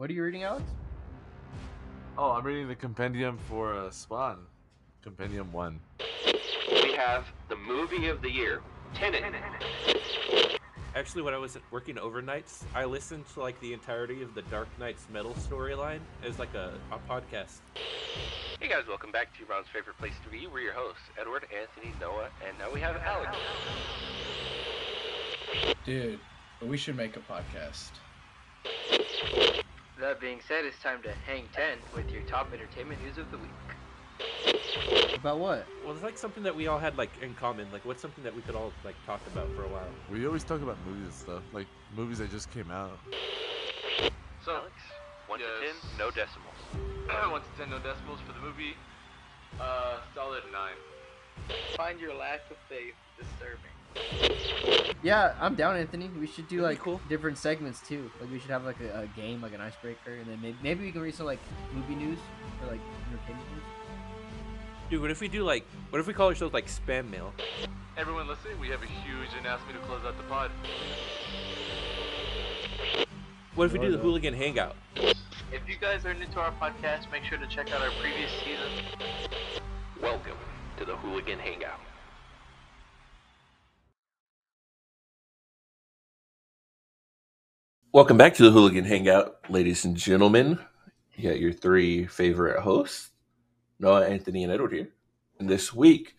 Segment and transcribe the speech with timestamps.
[0.00, 0.64] What are you reading, Alex?
[2.16, 4.46] Oh, I'm reading the compendium for uh, Spawn.
[5.02, 5.78] Compendium 1.
[6.72, 8.62] We have the movie of the year,
[8.94, 9.22] Tenet.
[10.94, 14.68] Actually, when I was working overnights, I listened to like the entirety of the Dark
[14.78, 17.58] Nights Metal storyline as like a, a podcast.
[18.58, 20.46] Hey guys, welcome back to your mom's favorite place to be.
[20.46, 23.36] We're your hosts, Edward, Anthony, Noah, and now we have Alex.
[25.84, 26.20] Dude,
[26.62, 27.90] we should make a podcast.
[30.00, 33.36] That being said, it's time to hang 10 with your top entertainment news of the
[33.36, 33.50] week.
[35.14, 35.66] About what?
[35.84, 37.70] Well, it's like something that we all had like in common.
[37.70, 39.88] Like, what's something that we could all like talk about for a while?
[40.10, 42.98] We always talk about movies and stuff, like movies that just came out.
[44.42, 44.72] So, Alex,
[45.26, 46.56] 1 to 10, no decimals.
[47.30, 48.76] 1 to 10, no decimals for the movie.
[49.60, 51.56] Uh, solid 9.
[51.76, 53.79] Find your lack of faith disturbing.
[55.02, 56.10] Yeah, I'm down, Anthony.
[56.18, 57.00] We should do That'd like cool.
[57.08, 58.10] different segments too.
[58.20, 60.84] Like we should have like a, a game, like an icebreaker, and then maybe, maybe
[60.84, 61.38] we can read some like
[61.72, 62.18] movie news
[62.62, 63.62] or like entertainment news.
[64.90, 67.32] Dude, what if we do like, what if we call ourselves like spam mail?
[67.96, 70.50] Everyone listening, we have a huge announcement to close out the pod.
[73.54, 74.76] What if we do the hooligan hangout?
[75.52, 78.30] If you guys are new to our podcast, make sure to check out our previous
[78.44, 78.70] season.
[80.00, 80.36] Welcome
[80.78, 81.80] to the Hooligan Hangout.
[87.92, 90.60] Welcome back to the Hooligan Hangout, ladies and gentlemen.
[91.16, 93.10] You got your three favorite hosts,
[93.80, 94.90] Noah, Anthony, and Edward here.
[95.40, 96.14] And this week,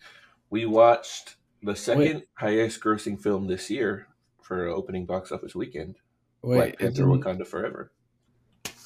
[0.50, 4.08] we watched the second highest grossing film this year
[4.42, 5.96] for opening box office weekend
[6.42, 7.90] Wait, Black Panther Wakanda Forever.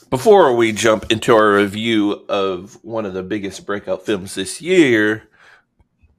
[0.08, 5.24] Before we jump into our review of one of the biggest breakout films this year,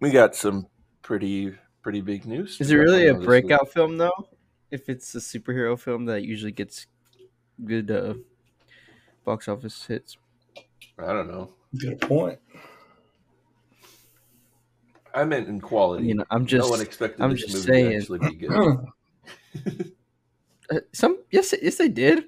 [0.02, 0.67] we got some
[1.02, 2.59] pretty pretty big news.
[2.59, 3.25] Is it really a this week.
[3.25, 4.27] breakout film though?
[4.69, 6.87] If it's a superhero film that usually gets
[7.63, 8.15] good uh,
[9.23, 10.17] box office hits.
[10.99, 11.53] I don't know.
[11.77, 12.39] Good point.
[15.13, 16.07] I meant in quality.
[16.07, 16.59] You know, I'm just.
[16.59, 17.89] no just one expected I'm this just movie saying.
[17.89, 19.93] to actually be good.
[20.71, 22.25] uh, some yes yes they did.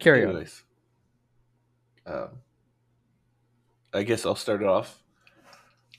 [0.00, 0.30] Carry on.
[0.30, 0.62] Anyways,
[2.06, 2.28] um,
[3.92, 5.02] I guess I'll start it off.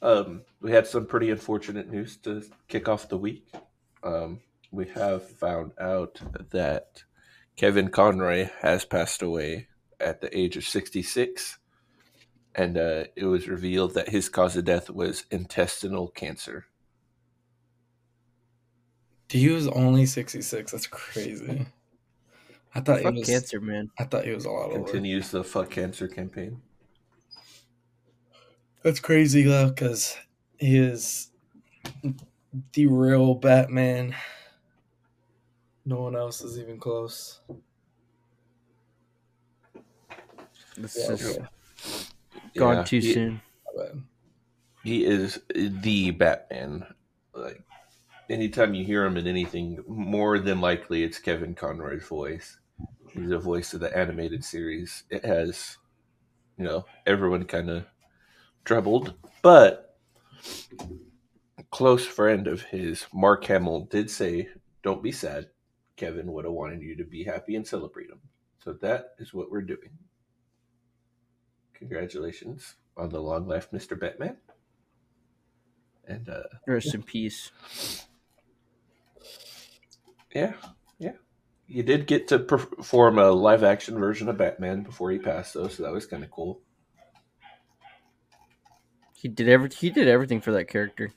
[0.01, 3.51] Um, we had some pretty unfortunate news to kick off the week.
[4.03, 4.41] Um,
[4.71, 7.03] we have found out that
[7.55, 9.67] Kevin Conroy has passed away
[9.99, 11.57] at the age of 66,
[12.55, 16.65] and uh, it was revealed that his cause of death was intestinal cancer.
[19.29, 20.71] He was only 66.
[20.71, 21.67] That's crazy.
[22.73, 23.89] I thought Fuck he was cancer, man.
[23.97, 24.83] I thought he was a lot older.
[24.83, 26.61] Continues the fuck cancer campaign.
[28.83, 30.30] That's crazy though, because he
[30.61, 31.31] is
[32.73, 34.15] the real Batman.
[35.85, 37.41] No one else is even close.
[40.77, 41.47] This Yeah, is okay.
[42.55, 43.41] gone Yeah, too he- soon.
[44.83, 46.85] He is the Batman.
[47.33, 47.63] Like
[48.29, 52.59] anytime you hear him in anything, more than likely it's Kevin Conroy's voice.
[53.13, 55.03] He's the voice of the animated series.
[55.09, 55.77] It has,
[56.57, 57.87] you know, everyone kind of
[58.65, 59.90] troubled, but
[61.57, 64.49] a close friend of his, Mark Hamill, did say,
[64.83, 65.49] "Don't be sad.
[65.95, 68.21] Kevin would have wanted you to be happy and celebrate him."
[68.63, 69.97] So that is what we're doing.
[71.73, 73.99] Congratulations on the long life, Mr.
[73.99, 74.37] Batman.
[76.07, 77.51] And uh, Rest in peace.
[80.33, 80.53] yeah,
[80.99, 81.13] yeah,
[81.67, 85.67] you did get to perform a live action version of Batman before he passed, though,
[85.67, 86.61] so that was kind of cool.
[89.21, 91.13] He did every he did everything for that character.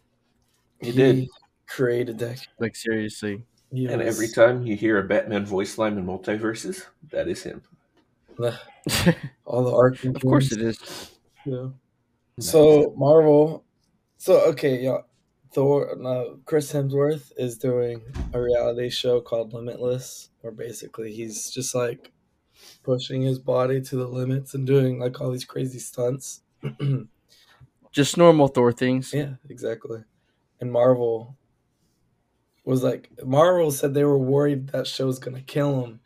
[0.78, 1.26] He did,
[1.66, 2.46] created that.
[2.58, 3.42] Like seriously.
[3.72, 7.62] He and every time you hear a Batman voice line in multiverses, that is him.
[9.46, 10.04] all the art.
[10.04, 11.12] of course it is.
[11.46, 11.68] Yeah.
[12.40, 13.64] So Marvel,
[14.18, 14.98] so okay, yeah,
[15.54, 15.96] Thor.
[15.98, 18.02] No, Chris Hemsworth is doing
[18.34, 22.12] a reality show called Limitless, where basically he's just like
[22.82, 26.42] pushing his body to the limits and doing like all these crazy stunts.
[27.94, 29.14] Just normal Thor things.
[29.14, 30.00] yeah, exactly.
[30.60, 31.36] And Marvel
[32.64, 36.00] was like, Marvel said they were worried that show was gonna kill him,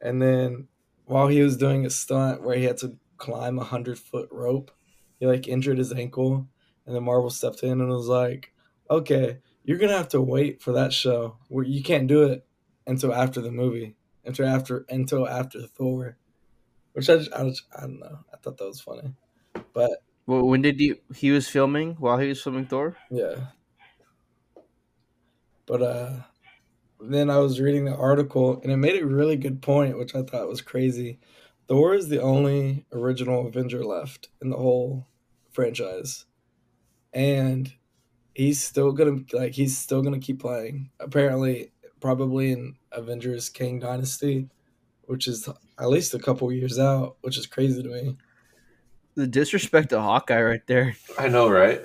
[0.00, 0.66] and then
[1.04, 4.72] while he was doing a stunt where he had to climb a hundred foot rope,
[5.20, 6.48] he like injured his ankle,
[6.86, 8.52] and then Marvel stepped in and was like,
[8.90, 11.36] "Okay, you're gonna have to wait for that show.
[11.48, 12.44] Where you can't do it
[12.84, 13.94] until after the movie,
[14.24, 16.16] until after until after Thor."
[16.94, 18.18] Which I, just, I, just, I don't know.
[18.34, 19.14] I thought that was funny,
[19.72, 22.96] but Well, when did he he was filming while he was filming Thor?
[23.10, 23.36] yeah.
[25.66, 26.16] But uh,
[27.00, 30.22] then I was reading the article and it made a really good point, which I
[30.22, 31.18] thought was crazy.
[31.68, 35.06] Thor is the only original Avenger left in the whole
[35.52, 36.26] franchise.
[37.12, 37.72] And
[38.34, 40.90] he's still gonna like he's still gonna keep playing.
[41.00, 44.48] Apparently, probably in Avengers Kang Dynasty,
[45.02, 45.48] which is
[45.78, 48.16] at least a couple years out, which is crazy to me.
[49.14, 50.96] The disrespect to Hawkeye right there.
[51.18, 51.82] I know, right?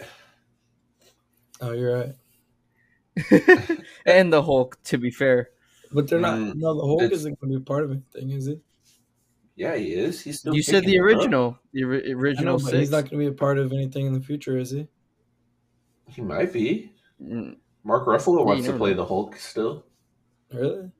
[1.60, 3.80] Oh, you're right.
[4.06, 5.50] and the Hulk, to be fair.
[5.92, 6.38] But they're not.
[6.38, 8.60] Mm, no, the Hulk isn't going to be part of anything, is he?
[9.56, 10.22] Yeah, he is.
[10.22, 10.54] He's still.
[10.56, 11.06] You said the it up.
[11.06, 11.60] original.
[11.74, 12.78] The ori- I know, original six.
[12.78, 14.88] he's not going to be a part of anything in the future, is he?
[16.10, 16.94] He might be.
[17.22, 18.98] Mm, Mark Ruffalo wants to play know.
[18.98, 19.86] the Hulk still.
[20.54, 20.92] Really?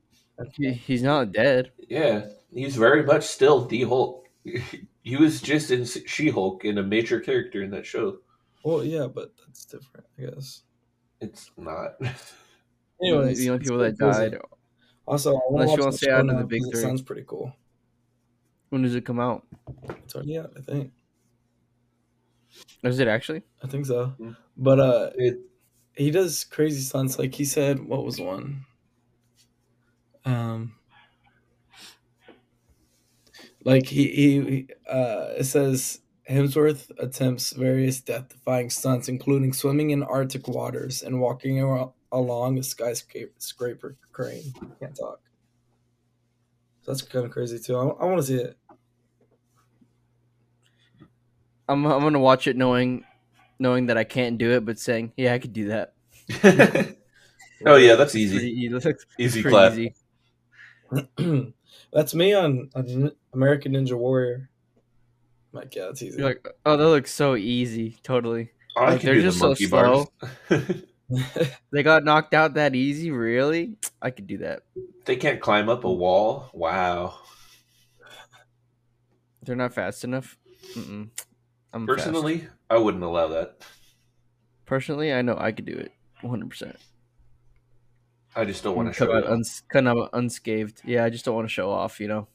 [0.54, 1.70] he- He's not dead.
[1.88, 4.26] Yeah, he's very much still the Hulk.
[5.08, 8.18] he was just in She Hulk and a major character in that show.
[8.62, 10.62] Well, yeah, but that's different, I guess.
[11.22, 11.92] It's not.
[13.02, 14.30] Anyways, the only people that pretty cool.
[14.30, 14.38] died.
[15.06, 16.80] Also, I Unless you want wanna to stay out of the now big 'cause three.
[16.82, 17.54] Sounds pretty cool.
[18.68, 19.46] When does it come out?
[20.04, 20.92] It's already out, I think.
[22.82, 23.42] Is it actually?
[23.62, 24.12] I think so.
[24.20, 24.36] Mm.
[24.58, 25.38] But uh, It,
[25.96, 27.18] he does crazy stunts.
[27.18, 28.66] Like he said, what was one?
[30.26, 30.74] Um,
[33.64, 40.46] like he he uh, it says Hemsworth attempts various death-defying stunts, including swimming in Arctic
[40.48, 44.52] waters and walking ar- along a skyscraper scraper crane.
[44.80, 45.20] Can't talk.
[46.82, 47.76] So that's kind of crazy too.
[47.76, 48.56] I, I want to see it.
[51.68, 53.04] I'm I'm gonna watch it knowing
[53.58, 55.94] knowing that I can't do it, but saying, yeah, I could do that.
[57.66, 58.66] oh yeah, that's easy.
[58.66, 58.86] it looks
[59.18, 59.72] Easy pretty clap.
[59.72, 59.94] easy.
[61.92, 64.48] that's me on, on American Ninja Warrior.
[65.52, 66.18] Like yeah, it's easy.
[66.18, 67.96] You're like, oh, that looks so easy.
[68.02, 68.50] Totally.
[68.76, 70.06] I Like, can they're do the just so monkey bars.
[71.72, 73.78] They got knocked out that easy, really?
[74.02, 74.60] I could do that.
[75.06, 76.50] they can't climb up a wall.
[76.52, 77.14] Wow.
[79.42, 80.36] They're not fast enough.
[80.74, 81.08] Mm-mm.
[81.72, 81.98] I'm fast.
[81.98, 83.56] Personally, I wouldn't allow that.
[84.66, 86.76] personally, I know I could do it 100.
[88.38, 90.82] I just don't want to show out uns- kind of unscathed.
[90.84, 91.98] Yeah, I just don't want to show off.
[91.98, 92.28] You know,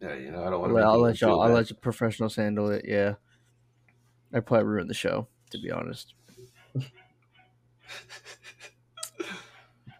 [0.00, 0.80] Yeah, you know, I don't want to.
[0.80, 1.42] I'll let y'all.
[1.42, 2.86] I'll let you professionals handle it.
[2.88, 3.14] Yeah,
[4.32, 6.14] I probably ruined the show to be honest.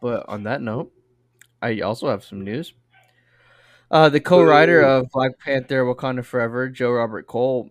[0.01, 0.93] But on that note,
[1.61, 2.73] I also have some news.
[3.91, 4.87] Uh, the co-writer Ooh.
[4.87, 7.69] of Black Panther: Wakanda Forever, Joe Robert Cole,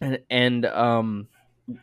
[0.00, 1.28] and and um,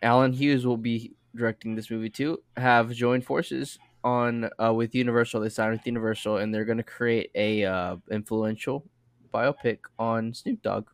[0.04, 2.44] Alan Hughes will be directing this movie too.
[2.58, 5.42] Have joined forces on uh, with Universal.
[5.42, 8.86] They signed with Universal, and they're going to create a uh, influential
[9.34, 10.90] biopic on Snoop Dogg.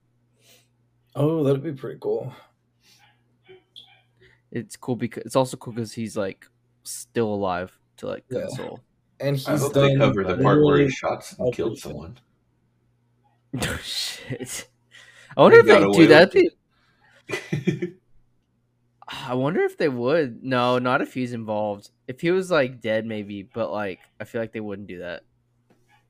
[1.16, 2.34] oh, that'd be pretty cool.
[4.52, 6.46] It's cool because it's also cool because he's like
[6.84, 8.40] still alive to like Yeah.
[8.40, 8.84] console.
[9.19, 12.19] And he's I hope done they cover the part where he shot and killed someone.
[13.62, 14.68] Oh shit!
[15.38, 16.34] I wonder if He got they do that.
[19.07, 20.44] with Be, I wonder if they would.
[20.44, 21.90] No, not if he's involved.
[22.07, 23.44] If he was like dead, maybe.
[23.44, 25.24] But like, I feel like they wouldn't do that.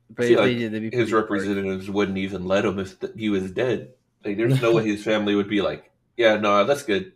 [0.09, 1.29] But I feel they like did, they'd be his pretty hard.
[1.31, 3.93] representatives wouldn't even let him if th- he was dead.
[4.23, 7.13] Like, there's no way his family would be like, "Yeah, no, that's good."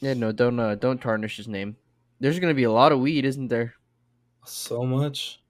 [0.00, 1.76] Yeah, no, don't uh, don't tarnish his name.
[2.20, 3.74] There's gonna be a lot of weed, isn't there?
[4.44, 5.40] so much.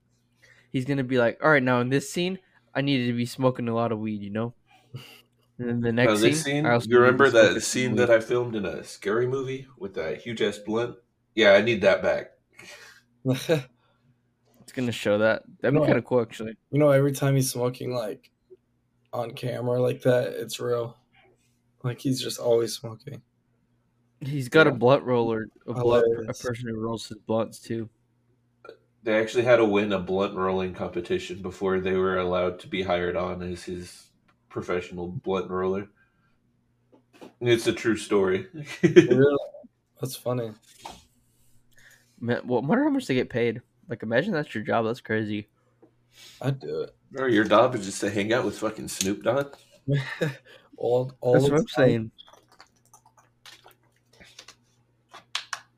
[0.70, 2.38] He's gonna be like, all right, now in this scene,
[2.74, 4.54] I needed to be smoking a lot of weed, you know.
[5.58, 7.60] And then the next Now, scene, this scene, I you need to be remember that
[7.62, 7.96] scene weed.
[7.96, 10.96] that I filmed in a scary movie with that huge ass blunt?
[11.34, 12.32] Yeah, I need that back.
[14.62, 15.42] It's gonna show that.
[15.60, 15.86] That'd be No.
[15.86, 16.56] kind of cool, actually.
[16.70, 18.30] You know, every time he's smoking like
[19.12, 20.98] on camera like that, it's real.
[21.84, 23.22] Like he's just always smoking.
[24.20, 27.88] He's got a blunt roller, a blunt, a person who rolls his blunts too.
[29.02, 32.82] They actually had to win a blunt rolling competition before they were allowed to be
[32.82, 34.07] hired on as his
[34.48, 35.88] professional blunt roller.
[37.40, 38.46] It's a true story.
[38.82, 39.36] Really?
[40.00, 40.52] That's funny.
[42.20, 43.60] Man, well, I wonder how much they get paid.
[43.88, 44.84] Like, imagine that's your job.
[44.84, 45.48] That's crazy.
[46.42, 46.94] I'd do it.
[47.16, 49.54] or your job is just to hang out with fucking Snoop Dogg.
[50.76, 51.66] all, all That's the what I'm time.
[51.66, 52.10] saying.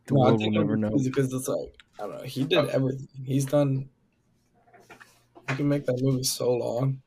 [0.06, 0.90] The No, world will never know.
[1.04, 2.22] because it's like I don't know.
[2.24, 2.66] He did oh.
[2.72, 3.08] everything.
[3.24, 3.88] He's done.
[5.48, 7.00] He can make that movie so long.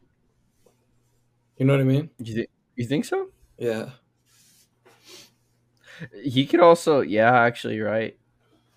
[1.63, 2.09] You know what I mean?
[2.19, 2.49] You think?
[2.75, 3.29] You think so?
[3.57, 3.91] Yeah.
[6.21, 8.17] He could also, yeah, actually, right.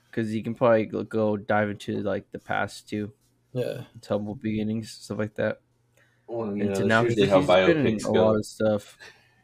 [0.09, 3.12] Because he can probably go, go dive into like the past too,
[3.52, 3.81] Yeah.
[3.97, 5.62] its humble beginnings, stuff like that.
[6.28, 8.97] Well, you and know, now he's, how he's been in a lot of stuff.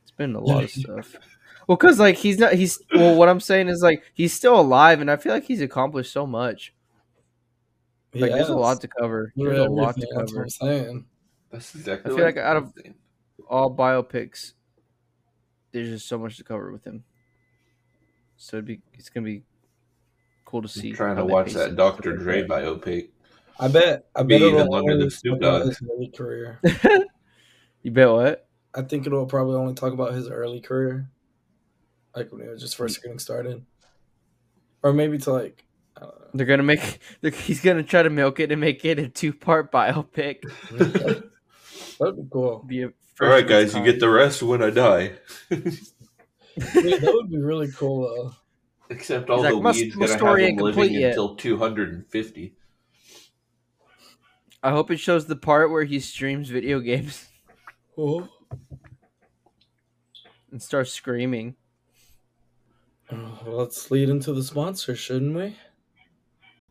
[0.02, 1.16] It's been a lot of stuff.
[1.66, 3.16] Well, because like he's not, he's well.
[3.16, 6.28] What I'm saying is like he's still alive, and I feel like he's accomplished so
[6.28, 6.74] much.
[8.14, 9.32] Like there's a lot to cover.
[9.34, 10.42] Literally There's a lot to everything, That's what cover.
[10.42, 10.48] I'm
[10.84, 11.04] saying.
[11.50, 12.12] That's exactly.
[12.12, 12.94] I feel what like out of- I'm saying.
[13.48, 14.52] All biopics.
[15.72, 17.04] There's just so much to cover with him.
[18.36, 19.42] So it'd be it's gonna be
[20.44, 20.90] cool to see.
[20.90, 21.76] I'm trying to watch that it.
[21.76, 22.16] Dr.
[22.16, 23.10] Dre biopic.
[23.58, 24.06] I bet.
[24.14, 25.68] I bet it'll even longer than Snoop talk about Dogg.
[25.68, 26.60] his early career.
[27.82, 28.48] You bet what?
[28.74, 31.10] I think it'll probably only talk about his early career,
[32.16, 33.02] like when he was just first mm.
[33.02, 33.64] getting started,
[34.82, 35.64] or maybe to like.
[35.96, 36.26] I don't know.
[36.34, 37.00] They're gonna make.
[37.20, 40.44] They're, he's gonna try to milk it and make it a two part biopic.
[41.98, 42.64] That'd be cool.
[42.66, 45.12] Be a All first right, of guys, its you get the rest when I die.
[46.54, 48.34] Yeah, that would be really cool though.
[48.94, 51.34] Except all He's the like, weed's my gonna story have ain't him living yet." until
[51.34, 52.54] 250.
[54.62, 57.26] I hope it shows the part where he streams video games
[57.96, 58.28] Oh.
[60.52, 61.56] and starts screaming.
[63.10, 65.56] Well, let's lead into the sponsor, shouldn't we?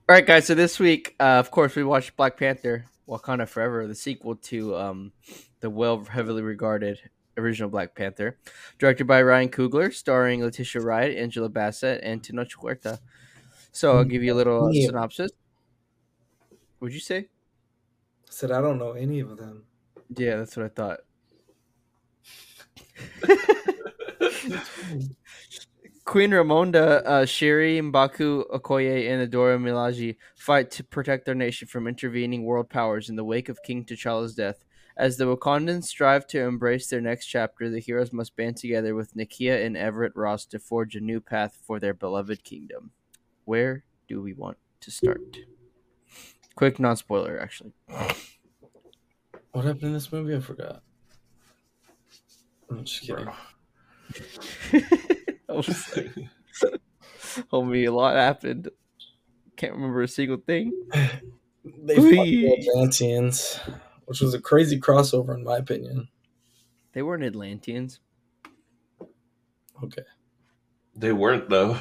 [0.10, 0.46] All right, guys.
[0.46, 4.76] So this week, uh, of course, we watched Black Panther: Wakanda Forever, the sequel to
[4.78, 5.12] um,
[5.60, 6.98] the well heavily regarded
[7.38, 8.38] original Black Panther,
[8.80, 13.00] directed by Ryan Coogler, starring Letitia Wright, Angela Bassett, and Tenoch Huerta.
[13.74, 15.32] So I'll give you a little uh, synopsis.
[16.80, 17.18] Would you say?
[17.18, 19.66] I said I don't know any of them.
[20.16, 21.00] Yeah, that's what I thought.
[26.12, 31.88] Queen Ramonda, uh, Shuri, Mbaku, Okoye, and Adora Milaje fight to protect their nation from
[31.88, 34.66] intervening world powers in the wake of King T'Challa's death.
[34.98, 39.16] As the Wakandans strive to embrace their next chapter, the heroes must band together with
[39.16, 42.92] Nakia and Everett Ross to forge a new path for their beloved kingdom.
[43.46, 45.38] Where do we want to start?
[46.56, 47.72] Quick non spoiler, actually.
[49.54, 50.36] What happened in this movie?
[50.36, 50.84] I forgot.
[52.70, 53.30] I'm just kidding.
[55.52, 56.12] I was like,
[57.52, 58.70] homie, a lot happened.
[59.58, 60.72] Can't remember a single thing.
[61.64, 63.60] They fought the Atlanteans,
[64.06, 66.08] which was a crazy crossover in my opinion.
[66.94, 68.00] They weren't Atlanteans.
[69.84, 70.02] Okay,
[70.96, 71.78] They weren't, though.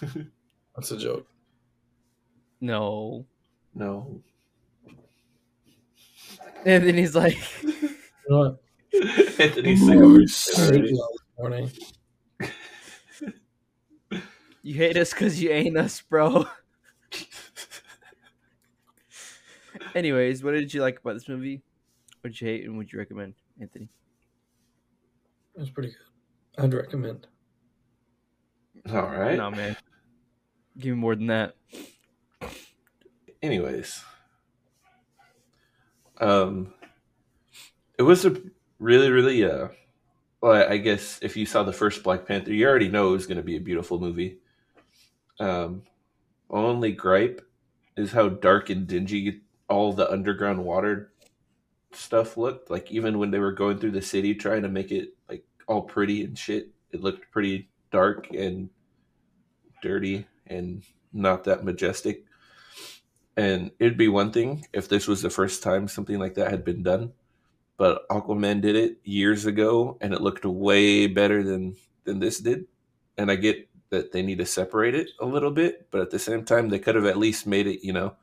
[0.76, 1.26] that's a joke.
[2.60, 3.24] No.
[3.74, 4.20] no.
[6.66, 7.96] And then he's like, You
[8.28, 8.60] know what?
[9.40, 10.92] Anthony's I sick was of it sleeping already.
[10.98, 11.70] all this morning.
[14.64, 16.46] You hate us because you ain't us, bro.
[19.94, 21.60] Anyways, what did you like about this movie?
[22.22, 23.90] What did you hate and would you recommend, Anthony?
[25.54, 26.64] It was pretty good.
[26.64, 27.26] I'd recommend.
[28.90, 29.36] All right.
[29.36, 29.76] No, man.
[30.78, 31.56] Give me more than that.
[33.42, 34.02] anyways
[36.22, 36.72] um
[37.98, 38.34] it was a
[38.78, 39.68] really really uh
[40.40, 43.26] well i guess if you saw the first black panther you already know it was
[43.26, 44.38] going to be a beautiful movie
[45.40, 45.82] um
[46.50, 47.40] only gripe
[47.96, 51.12] is how dark and dingy all the underground water
[51.92, 55.10] stuff looked like even when they were going through the city trying to make it
[55.28, 58.68] like all pretty and shit it looked pretty dark and
[59.82, 62.24] dirty and not that majestic
[63.36, 66.64] and it'd be one thing if this was the first time something like that had
[66.64, 67.12] been done.
[67.76, 72.66] But Aquaman did it years ago and it looked way better than than this did.
[73.18, 76.18] And I get that they need to separate it a little bit, but at the
[76.18, 78.16] same time they could have at least made it, you know,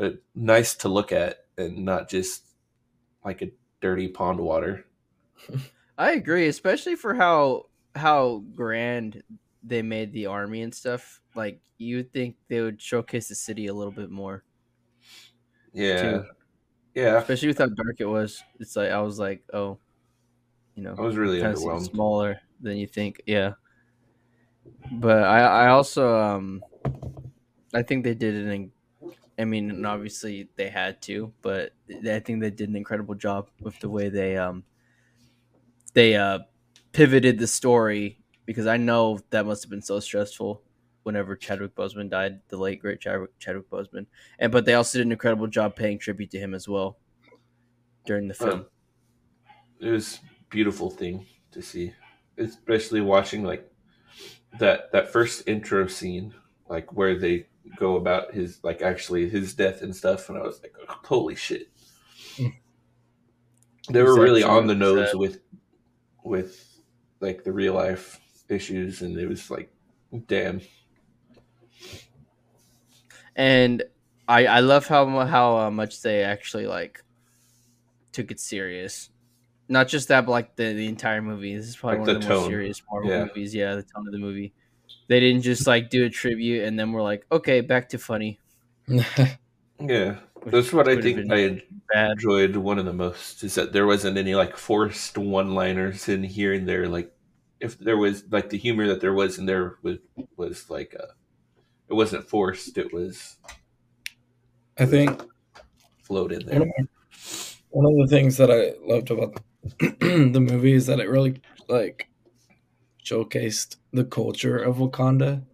[0.00, 2.44] uh, nice to look at and not just
[3.24, 3.50] like a
[3.80, 4.86] dirty pond water.
[5.98, 9.22] I agree, especially for how how grand
[9.62, 11.20] they made the army and stuff.
[11.34, 14.44] Like you would think they would showcase the city a little bit more,
[15.72, 16.00] Yeah.
[16.02, 16.24] Too.
[16.94, 17.18] Yeah.
[17.18, 18.42] especially with how dark it was.
[18.60, 19.78] It's like I was like, oh,
[20.74, 21.90] you know, I was really kind of underwhelmed.
[21.90, 23.22] smaller than you think.
[23.26, 23.54] Yeah,
[24.92, 26.62] but I I also um
[27.72, 28.72] I think they did an.
[29.38, 33.50] I mean, and obviously they had to, but I think they did an incredible job
[33.60, 34.64] with the way they um
[35.94, 36.40] they uh
[36.92, 40.62] pivoted the story because I know that must have been so stressful
[41.02, 44.06] whenever Chadwick Boseman died, the late great Chadwick, Chadwick Boseman,
[44.38, 46.98] and but they also did an incredible job paying tribute to him as well
[48.06, 48.60] during the film.
[48.60, 48.66] Um,
[49.80, 51.92] it was a beautiful thing to see,
[52.38, 53.70] especially watching like
[54.58, 56.34] that that first intro scene,
[56.68, 57.46] like where they
[57.76, 61.68] go about his like actually his death and stuff, and I was like, holy shit!
[63.88, 65.18] They were really on the nose sad.
[65.18, 65.40] with
[66.22, 66.80] with
[67.20, 69.72] like the real life issues, and it was like,
[70.26, 70.60] damn,
[73.36, 73.82] and
[74.28, 77.02] I I love how how uh, much they actually like
[78.12, 79.10] took it serious.
[79.68, 81.56] Not just that, but like the, the entire movie.
[81.56, 83.24] This is probably Like one of the the most serious Marvel Yeah.
[83.26, 83.54] movies.
[83.54, 84.52] Yeah, the tone of the movie.
[85.08, 88.40] They didn't just like do a tribute and then we're like, okay, back to funny.
[89.80, 92.12] Yeah, which that's what I think I bad.
[92.12, 96.52] enjoyed one of the most is that there wasn't any like forced one-liners in here
[96.52, 96.88] and there.
[96.88, 97.12] Like
[97.60, 99.98] if there was like the humor that there was in there was
[100.36, 101.12] was like uh
[101.88, 102.78] it wasn't forced.
[102.78, 103.38] It was
[104.78, 105.22] I think
[106.02, 106.62] flowed in one there.
[106.62, 106.86] of, my,
[107.70, 109.34] one of the things that I loved about
[109.80, 112.08] the movie is that it really like
[113.04, 115.44] showcased the culture of Wakanda,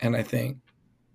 [0.00, 0.58] and I think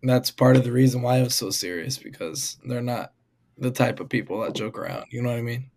[0.04, 3.14] that's part of the reason why it was so serious because they're not
[3.58, 5.06] the type of people that joke around.
[5.12, 5.72] You know what I mean?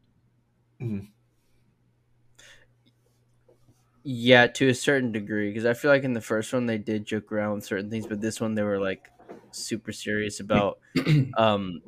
[4.04, 7.04] Yeah, to a certain degree, because I feel like in the first one they did
[7.04, 9.08] joke around with certain things, but this one they were like
[9.52, 10.78] super serious about
[11.36, 11.82] um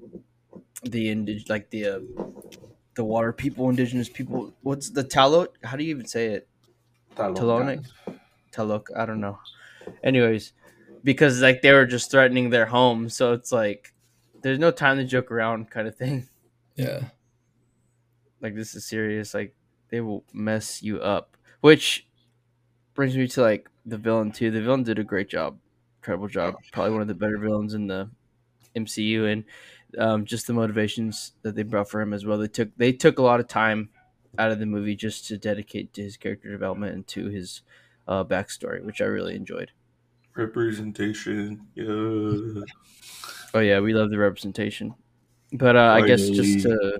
[0.82, 2.00] the indig like the uh,
[2.94, 4.52] the water people, indigenous people.
[4.62, 5.52] What's the Talot?
[5.64, 6.48] How do you even say it?
[7.16, 7.84] Talonic?
[8.52, 8.86] Talok?
[8.96, 9.38] I don't know.
[10.02, 10.52] Anyways,
[11.02, 13.94] because like they were just threatening their home, so it's like
[14.42, 16.28] there's no time to joke around, kind of thing.
[16.76, 17.04] Yeah.
[18.40, 19.54] like this is serious like
[19.90, 22.06] they will mess you up which
[22.94, 25.58] brings me to like the villain too the villain did a great job
[26.00, 28.08] incredible job probably one of the better villains in the
[28.76, 29.44] mcu and
[29.98, 33.18] um, just the motivations that they brought for him as well they took they took
[33.18, 33.90] a lot of time
[34.38, 37.62] out of the movie just to dedicate to his character development and to his
[38.08, 39.70] uh, backstory which i really enjoyed
[40.36, 41.68] Representation.
[41.76, 42.64] Yeah.
[43.54, 44.94] Oh yeah, we love the representation.
[45.52, 46.98] But uh, I guess just to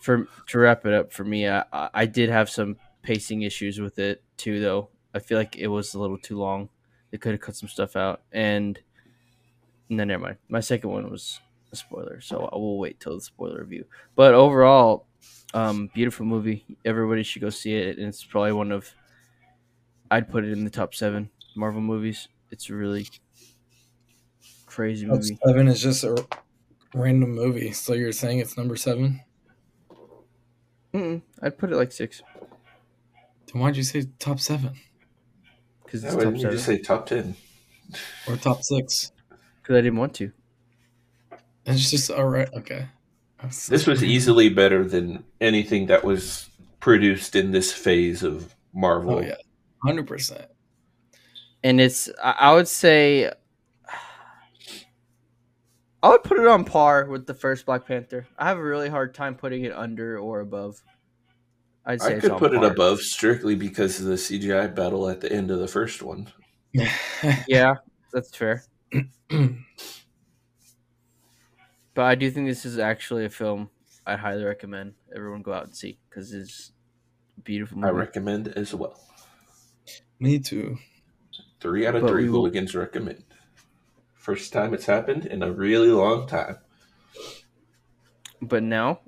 [0.00, 3.98] for to wrap it up for me, I, I did have some pacing issues with
[3.98, 4.90] it too, though.
[5.12, 6.68] I feel like it was a little too long.
[7.10, 8.78] They could have cut some stuff out, and
[9.88, 10.36] no, never mind.
[10.48, 11.40] My second one was
[11.74, 13.84] a spoiler, so I will wait till the spoiler review.
[14.14, 15.06] But overall,
[15.52, 16.64] um, beautiful movie.
[16.84, 18.94] Everybody should go see it, and it's probably one of
[20.10, 22.28] I'd put it in the top seven Marvel movies.
[22.50, 23.06] It's a really
[24.66, 25.38] crazy Top movie.
[25.46, 26.26] seven is just a
[26.94, 27.72] random movie.
[27.72, 29.20] So you're saying it's number seven?
[30.92, 32.22] Mm-mm, I'd put it like six
[33.52, 34.74] Then why'd you say top seven
[35.84, 36.56] because it's why top didn't you seven.
[36.56, 37.36] just say top ten?
[38.28, 39.12] or top six?
[39.62, 40.32] Because I didn't want to.
[41.66, 42.48] It's just all right.
[42.54, 42.86] Okay.
[43.68, 46.48] This was easily better than anything that was
[46.80, 49.16] produced in this phase of Marvel.
[49.16, 49.34] Oh yeah,
[49.82, 50.46] hundred percent.
[51.62, 53.30] and it's I I would say
[56.02, 58.26] I would put it on par with the first Black Panther.
[58.38, 60.82] I have a really hard time putting it under or above.
[61.86, 65.20] I'd say I could on put it above strictly because of the CGI battle at
[65.20, 66.30] the end of the first one.
[67.46, 67.76] Yeah,
[68.12, 68.64] that's fair.
[71.94, 73.70] But I do think this is actually a film
[74.06, 76.72] I highly recommend everyone go out and see because it's
[77.38, 79.00] a beautiful I recommend as well.
[80.18, 80.78] Me too.
[81.60, 83.24] Three out of But three we will- hooligans recommend.
[84.14, 86.56] First time it's happened in a really long time.
[88.42, 89.00] But now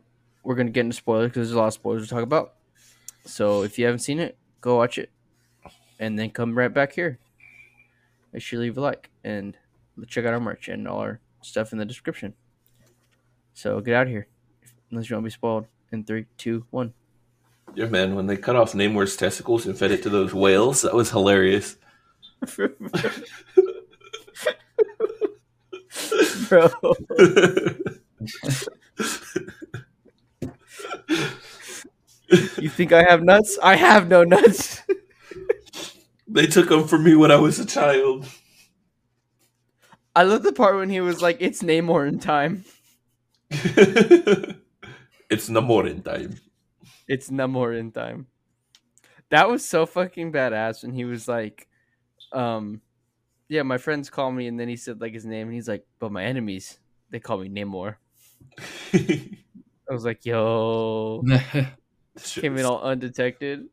[0.42, 2.54] we're gonna get into spoilers because there's a lot of spoilers to talk about.
[3.24, 5.10] So if you haven't seen it, go watch it,
[5.98, 7.18] and then come right back here.
[8.32, 9.56] Make sure you leave a like and
[10.06, 12.34] check out our merch and all our stuff in the description.
[13.56, 14.28] So get out of here,
[14.90, 15.66] unless you want to be spoiled.
[15.90, 16.92] In three, two, one.
[17.74, 20.92] Yeah, man, when they cut off Namor's testicles and fed it to those whales, that
[20.92, 21.78] was hilarious.
[26.50, 26.68] Bro,
[32.58, 33.58] you think I have nuts?
[33.62, 34.82] I have no nuts.
[36.28, 38.26] they took them from me when I was a child.
[40.14, 42.66] I love the part when he was like, "It's Namor in time."
[43.50, 46.36] it's Namor in time.
[47.06, 48.26] It's Namor in time.
[49.30, 51.68] That was so fucking badass when he was like,
[52.32, 52.80] um,
[53.48, 55.86] yeah, my friends call me, and then he said like his name, and he's like,
[55.98, 56.78] but my enemies,
[57.10, 57.96] they call me Namor.
[58.92, 61.22] I was like, yo,
[62.24, 63.66] came in all undetected.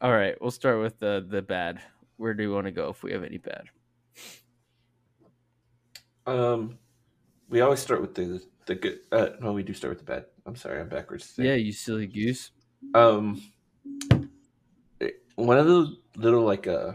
[0.00, 1.80] All right, we'll start with the the bad.
[2.16, 3.68] Where do we want to go if we have any bad?
[6.26, 6.78] um,
[7.52, 9.00] we always start with the the good.
[9.12, 10.24] Uh, no, we do start with the bad.
[10.46, 11.34] I'm sorry, I'm backwards.
[11.36, 12.50] Yeah, you silly goose.
[12.94, 13.40] Um,
[15.36, 16.92] one of the little like uh,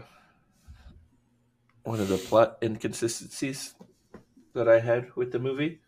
[1.84, 3.74] one of the plot inconsistencies
[4.54, 5.80] that I had with the movie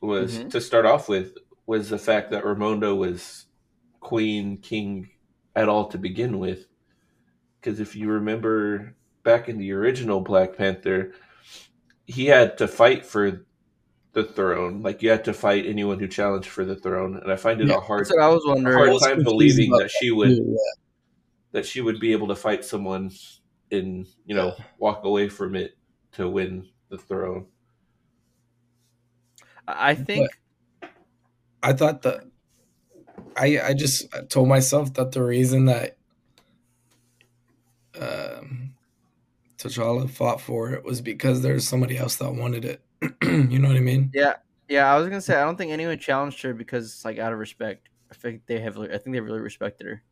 [0.00, 0.50] was Mhm.
[0.50, 3.46] to start off with was the fact that Ramonda was
[4.00, 5.10] queen king
[5.56, 6.66] at all to begin with.
[7.60, 11.12] Because if you remember back in the original Black Panther,
[12.06, 13.45] he had to fight for
[14.16, 14.80] the throne.
[14.80, 17.68] Like you had to fight anyone who challenged for the throne, and I find it
[17.68, 18.74] Yeah, a hard I was wondering.
[18.74, 20.56] hard was time believing that she would Yeah.
[21.52, 23.10] that she would be able to fight someone
[23.70, 25.72] and you know walk away from it
[26.12, 27.48] to win the throne.
[29.68, 30.30] I I think
[31.62, 32.24] I thought that
[33.36, 35.98] I I just told myself that the reason that
[38.00, 38.72] um,
[39.58, 42.80] T'Challa fought for it was because there's somebody else that wanted it.
[43.22, 44.10] you know what I mean?
[44.14, 44.34] Yeah,
[44.68, 44.92] yeah.
[44.92, 47.38] I was gonna say I don't think anyone challenged her because it's like out of
[47.38, 47.88] respect.
[48.10, 48.78] I think they have.
[48.78, 50.02] I think they really respected her.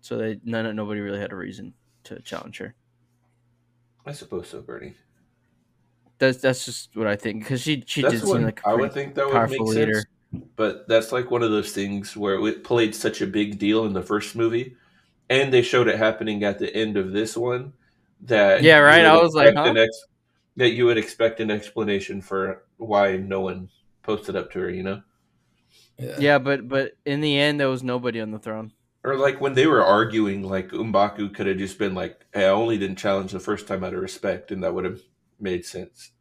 [0.00, 2.74] So they none nobody really had a reason to challenge her.
[4.06, 4.94] I suppose so, Bernie.
[6.18, 8.72] That's that's just what I think because she she That's did seem like a I
[8.72, 9.76] pretty would think that would make powerful sense.
[9.76, 10.04] leader.
[10.56, 13.92] But that's like one of those things where it played such a big deal in
[13.92, 14.76] the first movie,
[15.30, 17.72] and they showed it happening at the end of this one.
[18.22, 19.04] That Yeah, right?
[19.04, 19.76] I was like, expect an huh?
[19.76, 20.06] ex-
[20.56, 23.70] that you would expect an explanation for why no one
[24.02, 24.70] posted up to her.
[24.70, 25.02] You know,
[26.16, 28.72] Yeah, but but in the end, there was nobody on the throne.
[29.04, 32.50] or like when they were arguing, like Mbaku could have just been like, "Hey, I
[32.50, 35.00] only didn't challenge the first time out of respect," and that would have
[35.40, 36.12] made sense.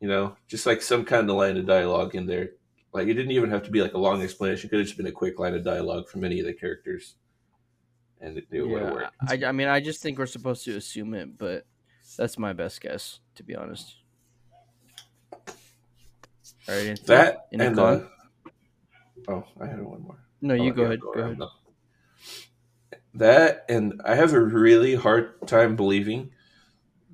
[0.00, 2.50] You know, just like some kind of line of dialogue in there.
[2.92, 4.68] Like it didn't even have to be like a long explanation.
[4.68, 7.16] It could have just been a quick line of dialogue from any of the characters,
[8.22, 9.16] and it, would have Yeah, worked.
[9.28, 11.66] I, I mean, I just think we're supposed to assume it, but
[12.16, 13.96] that's my best guess, to be honest.
[16.68, 18.00] All right, That and uh,
[19.28, 20.18] oh, I had one more.
[20.40, 21.00] no, you Oh, go ahead.
[21.00, 21.38] Go around ahead.
[21.38, 21.50] now.
[23.14, 26.30] That and I have a really hard time believing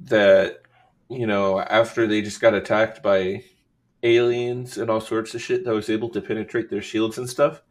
[0.05, 0.62] that
[1.09, 3.42] you know after they just got attacked by
[4.03, 7.62] aliens and all sorts of shit that was able to penetrate their shields and stuff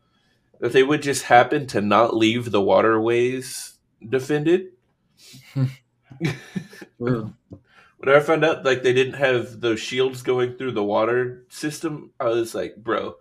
[0.59, 4.67] that they would just happen to not leave the waterways defended.
[6.97, 7.33] when
[8.05, 12.25] I found out like they didn't have those shields going through the water system, I
[12.25, 13.15] was like, bro,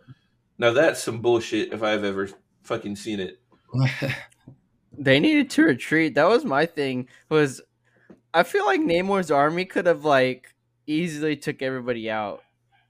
[0.58, 2.28] now that's some bullshit if I've ever
[2.62, 3.40] fucking seen it.
[4.98, 6.14] They needed to retreat.
[6.14, 7.08] That was my thing.
[7.28, 7.60] Was
[8.32, 10.54] I feel like Namor's army could have like
[10.86, 12.42] easily took everybody out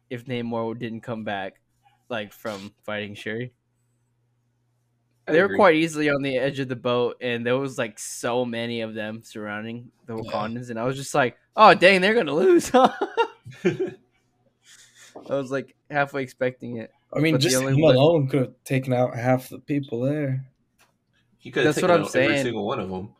[0.09, 1.61] if Namor didn't come back,
[2.09, 3.52] like from fighting Shuri.
[5.29, 7.99] I They were quite easily on the edge of the boat, and there was like
[7.99, 10.23] so many of them surrounding the Yeah.
[10.31, 13.95] Wakandans, and I was just like, "Oh dang, they're gonna lose!" I
[15.29, 16.91] was like halfway expecting it.
[17.12, 20.45] I mean, But just him way- alone could have taken out half the people there.
[21.39, 23.11] He could have That's taken what I'm out every single one of them.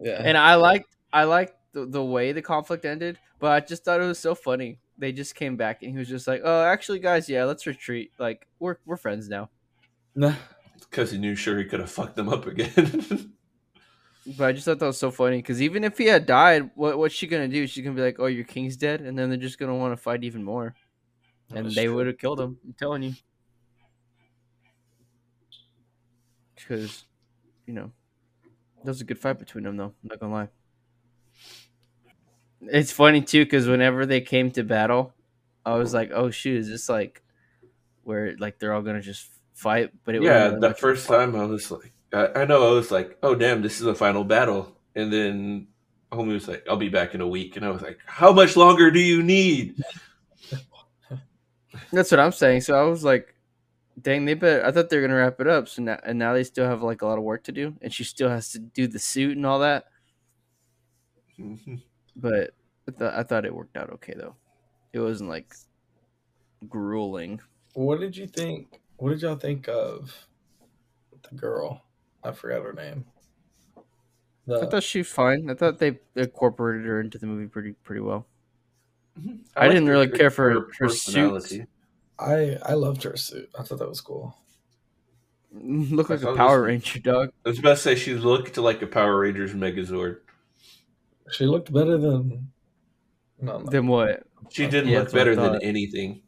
[0.00, 0.20] Yeah.
[0.22, 4.00] And I liked I liked the, the way the conflict ended, but I just thought
[4.00, 4.78] it was so funny.
[4.98, 8.10] They just came back and he was just like, "Oh, actually, guys, yeah, let's retreat.
[8.18, 9.48] Like we're we're friends now."
[10.76, 10.86] Nah.
[10.90, 13.32] Because he knew sure he could have fucked them up again.
[14.36, 16.98] But I just thought that was so funny because even if he had died, what
[16.98, 17.64] what's she gonna do?
[17.66, 19.96] She's gonna be like, "Oh, your king's dead," and then they're just gonna want to
[19.96, 20.74] fight even more,
[21.54, 22.58] and they would have killed him.
[22.64, 23.14] I'm telling you,
[26.56, 27.04] because
[27.66, 27.92] you know
[28.82, 29.94] that was a good fight between them, though.
[30.02, 30.48] I'm not gonna lie.
[32.62, 35.14] It's funny too because whenever they came to battle,
[35.64, 37.22] I was like, "Oh shoot, is this like
[38.02, 40.78] where like they're all gonna just fight?" But it yeah, wasn't really that much of
[40.78, 41.16] a first fight.
[41.16, 43.94] time I was like, I, I know I was like, oh damn, this is the
[43.94, 44.76] final battle.
[44.94, 45.68] And then
[46.12, 47.56] homie was like, I'll be back in a week.
[47.56, 49.82] And I was like, how much longer do you need?
[51.92, 52.62] That's what I'm saying.
[52.62, 53.34] So I was like,
[54.00, 54.64] dang, they better.
[54.64, 55.68] I thought they were gonna wrap it up.
[55.68, 57.92] So now, and now they still have like a lot of work to do, and
[57.92, 59.84] she still has to do the suit and all that.
[61.38, 61.76] Mm-hmm.
[62.16, 62.54] But
[62.88, 64.36] I, th- I thought it worked out okay though.
[64.92, 65.54] It wasn't like
[66.68, 67.40] grueling.
[67.74, 68.80] What did you think?
[68.98, 70.26] What did y'all think of
[71.28, 71.82] the girl?
[72.24, 73.04] I forgot her name.
[74.46, 75.50] The, I thought she was fine.
[75.50, 78.26] I thought they incorporated her into the movie pretty pretty well.
[79.56, 81.14] I, liked didn't her- really care for her her, her suit.
[81.14, 81.66] personality.
[82.18, 83.50] I I loved her suit.
[83.58, 84.36] I thought that was cool.
[85.56, 87.30] Mm, look like a Power was- Ranger dog.
[87.44, 90.18] I was about to say she looked like a Power Rangers Megazord.
[91.32, 92.52] She looked better than.
[93.40, 93.70] No, no.
[93.70, 94.22] Then what?
[94.50, 96.22] She didn't Yeah, look that's what I better than anything.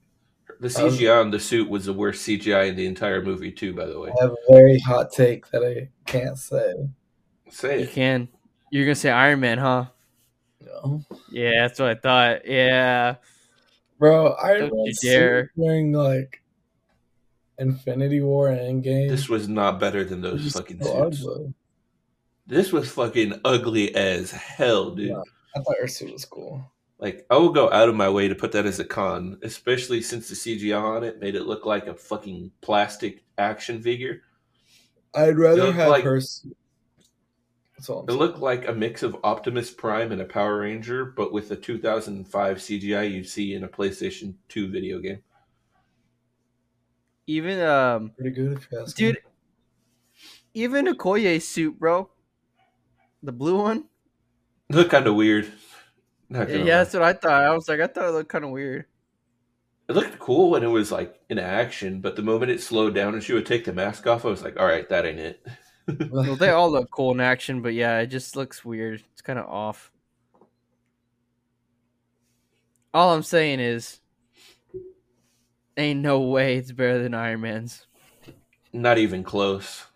[0.60, 3.22] The um, I was- CGI on the suit was the worst CGI in the entire
[3.22, 3.72] movie, too.
[3.74, 6.72] By the way, I have a very hot take that I can't say.
[7.50, 7.92] say You it.
[7.92, 8.28] can.
[8.70, 9.86] You're gonna say Iron Man, huh?
[10.60, 11.02] No.
[11.30, 12.46] Yeah, that's what I thought.
[12.46, 13.16] Yeah.
[13.98, 15.44] Bro, Iron Don't Man dare.
[15.56, 16.42] suit during like
[17.58, 19.08] Infinity War and Endgame.
[19.08, 21.26] This was not better than those fucking so suits.
[21.26, 21.54] ugly.
[22.46, 25.08] This was fucking ugly as hell, dude.
[25.10, 25.22] Yeah.
[25.56, 26.70] I thought her suit was cool.
[27.00, 30.02] Like, I will go out of my way to put that as a con, especially
[30.02, 34.22] since the CGI on it made it look like a fucking plastic action figure.
[35.14, 36.16] I'd rather have like- her.
[36.20, 38.18] That's all I'm It saying.
[38.18, 42.56] looked like a mix of Optimus Prime and a Power Ranger, but with the 2005
[42.60, 45.22] CGI you'd see in a PlayStation 2 video game.
[47.28, 49.06] Even um pretty good if you ask me.
[49.12, 49.18] dude
[50.54, 52.10] even Koye suit, bro.
[53.22, 53.84] The blue one.
[54.70, 55.46] Look kind of weird.
[56.30, 57.44] Yeah, gonna that's what I thought.
[57.44, 58.84] I was like, I thought it looked kind of weird.
[59.88, 63.14] It looked cool when it was like in action, but the moment it slowed down
[63.14, 65.46] and she would take the mask off, I was like, all right, that ain't it.
[66.10, 69.02] Well, they all look cool in action, but yeah, it just looks weird.
[69.14, 69.90] It's kind of off.
[72.92, 73.98] All I'm saying is,
[75.78, 77.86] ain't no way it's better than Iron Man's.
[78.70, 79.86] Not even close.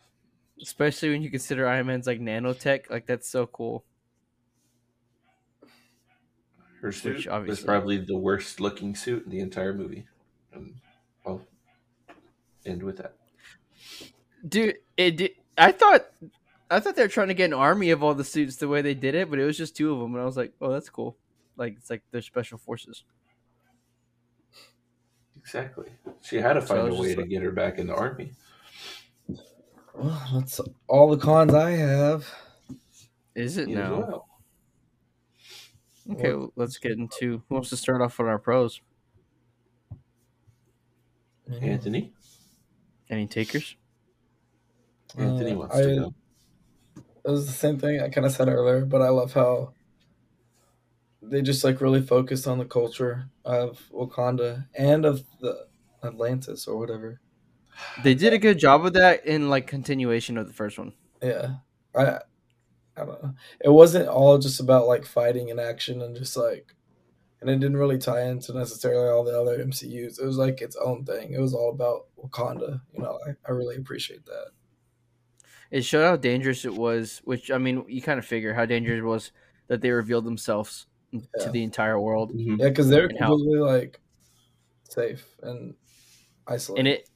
[0.62, 2.88] Especially when you consider Iron Man's like nanotech.
[2.88, 3.85] Like that's so cool.
[6.83, 10.07] Her suit was obviously- probably the worst looking suit in the entire movie.
[10.53, 10.75] And
[11.25, 11.47] I'll
[12.66, 13.14] end with that.
[14.47, 15.31] Dude, it did.
[15.57, 16.07] I thought,
[16.71, 18.83] I thought they were trying to get an army of all the suits the way
[18.83, 20.73] they did it, but it was just two of them, and I was like, oh,
[20.73, 21.16] that's cool.
[21.57, 23.05] Like it's like they're special forces.
[25.37, 25.88] Exactly.
[26.23, 27.87] She had to find I a was way just to like- get her back in
[27.88, 28.33] the army.
[29.95, 32.27] Well, that's all the cons I have.
[33.35, 34.25] Is it Me as now?
[36.07, 36.17] Well.
[36.19, 38.81] Okay, Well- well, let's get into who wants to start off with our pros.
[41.61, 42.12] Anthony?
[43.11, 43.77] Any takers?
[45.19, 46.15] Anthony Uh, wants to go.
[47.25, 49.75] it was the same thing I kind of said earlier, but I love how
[51.21, 55.69] they just like really focused on the culture of Wakanda and of the
[56.03, 57.21] Atlantis or whatever.
[58.03, 60.95] They did a good job of that in like continuation of the first one.
[61.23, 61.57] Yeah,
[61.95, 62.21] I
[62.96, 63.35] I don't know.
[63.64, 66.74] It wasn't all just about like fighting and action and just like,
[67.40, 70.18] and it didn't really tie into necessarily all the other MCU's.
[70.18, 71.33] It was like its own thing.
[71.33, 72.81] It was all about Wakanda.
[72.92, 74.46] You know, I, I really appreciate that.
[75.70, 78.98] It showed how dangerous it was, which I mean, you kind of figure how dangerous
[78.98, 79.33] it was
[79.68, 80.87] that they revealed themselves
[81.40, 82.33] to the entire world.
[82.33, 82.59] Mhm.
[82.61, 84.00] Yeah, because they're And how- completely like
[84.88, 85.74] safe and
[86.46, 86.78] isolated.
[86.81, 87.09] And it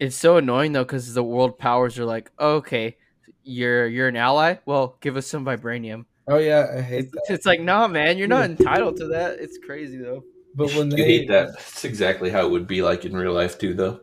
[0.00, 2.96] it's so annoying though because the world powers are like, okay,
[3.44, 4.56] you're you're an ally.
[4.66, 6.06] Well, give us some vibranium.
[6.28, 7.24] oh yeah, I hate It's, that.
[7.28, 9.38] it's like, nah, man, you're not entitled to that.
[9.40, 10.24] It's crazy though.
[10.56, 11.48] But when You they hate that.
[11.54, 14.00] That's exactly how it would be like in real life too, though.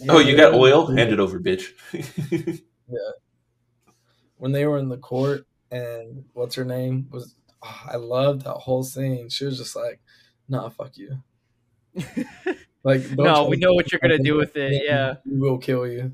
[0.00, 0.86] Yeah, oh, you got were- oil?
[0.86, 1.72] Hand it over, bitch.
[2.88, 2.98] Yeah.
[4.36, 8.54] When they were in the court and what's her name was oh, I loved that
[8.54, 9.28] whole scene.
[9.28, 10.00] She was just like,
[10.48, 11.18] "Nah, fuck you."
[12.84, 14.84] Like, no, we know what you're gonna do with it.
[14.86, 15.14] Yeah.
[15.28, 16.12] we will kill you.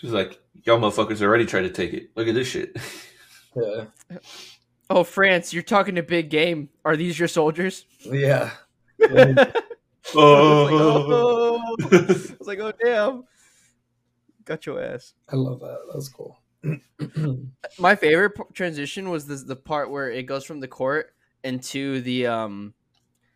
[0.00, 2.10] She's like, y'all motherfuckers already tried to take it.
[2.14, 2.76] Look at this shit.
[3.56, 3.86] Yeah,
[4.90, 6.70] Oh, France, you're talking to big game.
[6.84, 7.84] Are these your soldiers?
[8.04, 8.50] yeah.
[9.02, 9.54] I was like,
[10.14, 11.06] oh.
[11.10, 11.76] oh.
[11.92, 13.24] I was like, oh damn.
[14.44, 15.14] Got your ass.
[15.28, 15.78] I love that.
[15.88, 16.38] That was cool.
[17.78, 21.12] My favorite p- transition was this, the part where it goes from the court
[21.44, 22.74] into the um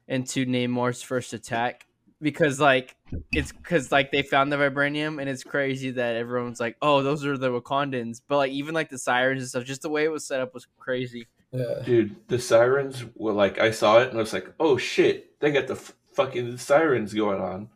[0.09, 1.87] into Namor's first attack
[2.23, 2.97] because like
[3.33, 7.27] it's because like they found the vibranium and it's crazy that everyone's like oh those
[7.27, 8.21] are the Wakandans.
[8.27, 10.55] But like even like the sirens and stuff just the way it was set up
[10.55, 11.27] was crazy.
[11.51, 15.39] Yeah, Dude, the sirens were like, I saw it and I was like, oh shit,
[15.41, 17.69] they got the f- fucking sirens going on.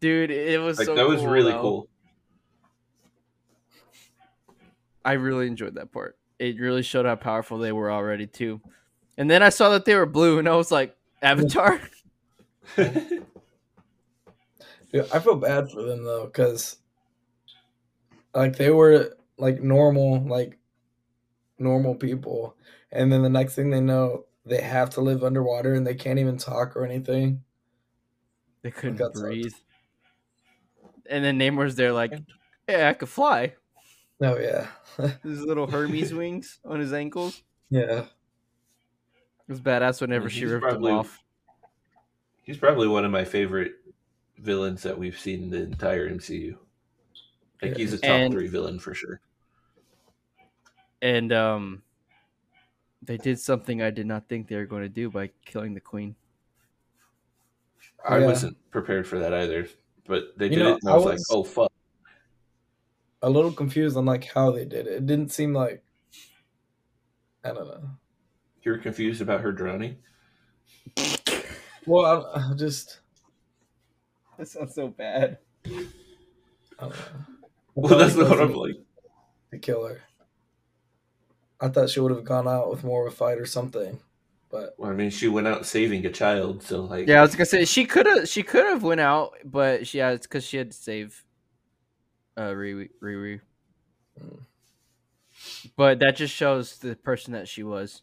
[0.00, 1.60] dude it was Like, so that was really though.
[1.60, 1.88] cool.
[5.04, 6.16] I really enjoyed that part.
[6.38, 8.60] It really showed how powerful they were already too.
[9.18, 11.80] And then I saw that they were blue and I was like Avatar
[14.94, 16.76] Dude, I feel bad for them though, because
[18.32, 20.56] like they were like normal, like
[21.58, 22.56] normal people,
[22.92, 26.20] and then the next thing they know, they have to live underwater and they can't
[26.20, 27.42] even talk or anything.
[28.62, 29.26] They couldn't that sucked.
[29.26, 29.52] breathe.
[31.10, 32.12] And then Namor's there like,
[32.68, 33.54] yeah, I could fly.
[34.22, 34.68] Oh yeah,
[35.24, 37.42] His little Hermes wings on his ankles.
[37.68, 38.04] yeah.
[39.46, 41.20] It was badass whenever she ripped probably- them off.
[42.44, 43.72] He's probably one of my favorite
[44.38, 46.56] villains that we've seen in the entire MCU.
[47.62, 47.76] Like, Yeah.
[47.78, 49.20] he's a top And- three villain for sure.
[51.02, 51.82] And um
[53.02, 55.80] they did something I did not think they were going to do by killing the
[55.80, 56.16] queen.
[58.06, 58.26] I Yeah.
[58.26, 59.68] wasn't prepared for that either,
[60.06, 61.72] but they You did know, it, and I I was, was- like, "Oh fuck!"
[63.22, 64.92] A little confused on like how they did it.
[64.94, 65.82] It didn't seem like
[67.44, 67.90] I don't know.
[68.62, 69.98] You're confused about her drowning.
[71.86, 73.00] Well, I, I just
[74.38, 75.38] That sounds so bad.
[76.78, 77.06] I don't know.
[77.08, 77.34] I
[77.74, 78.76] Well, that's it what I'm like.
[79.52, 80.02] to kill her.
[81.60, 84.00] I thought she would have gone out with more of a fight or something,
[84.50, 87.34] but Well, I mean, she went out saving a child, so like, Yeah, I was
[87.36, 90.56] gonna say she could have she could have went out, but she had because she
[90.56, 91.24] had to save
[92.36, 92.90] uh Riri.
[93.02, 93.40] Riri.
[94.20, 94.40] Mm.
[95.76, 98.02] But that just shows the person that she was.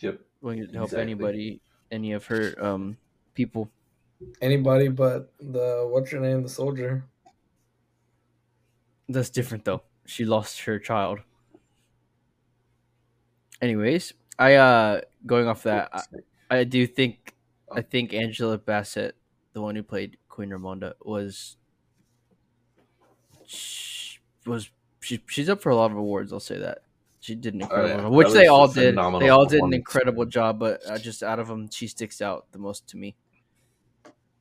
[0.00, 0.20] yep.
[0.40, 1.02] Willing to help Exactly.
[1.02, 2.96] anybody, any of her um
[3.34, 3.70] people.
[4.40, 7.04] Anybody but the what's your name, the soldier.
[9.08, 9.82] That's different though.
[10.06, 11.20] She lost her child.
[13.60, 15.90] Anyways, I uh going off that,
[16.50, 17.34] I, I do think
[17.72, 19.16] I think Angela Bassett,
[19.52, 21.56] the one who played Queen Ramonda, was
[23.46, 26.32] sh- was she, she's up for a lot of awards.
[26.32, 26.82] I'll say that
[27.20, 28.02] she did an incredible, yeah.
[28.02, 28.96] job, which they all did.
[28.96, 32.46] They all did an incredible job, but uh, just out of them, she sticks out
[32.52, 33.16] the most to me.